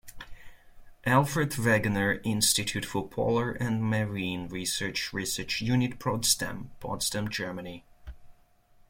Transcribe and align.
Alfred 1.05 1.51
Wegener 1.51 2.21
Institute 2.25 2.85
for 2.85 3.07
Polar 3.07 3.51
and 3.51 3.83
Marine 3.83 4.47
Research- 4.47 5.13
Research 5.13 5.61
Unit 5.61 5.99
Potsdam, 5.99 6.71
Potsdam, 6.79 7.29
Germany. 7.29 7.85